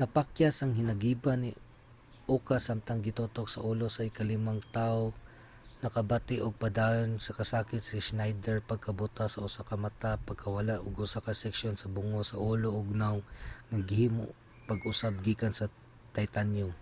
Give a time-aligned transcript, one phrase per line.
[0.00, 1.50] napakyas ang hinagiban ni
[2.36, 5.06] uka samtang gitutok sa ulo sa ikalimang tawo.
[5.82, 11.18] nakabati ug padayon na kasakit si schneider pagkabuta sa usa ka mata pagkawala ug usa
[11.26, 13.26] ka seksyon sa bungo sa ulo ug nawong
[13.68, 14.24] nga gihimo
[14.68, 15.66] pag-usab gikan sa
[16.14, 16.72] titanyum